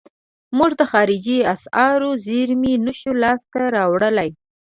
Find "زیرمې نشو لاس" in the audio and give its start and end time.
2.25-3.41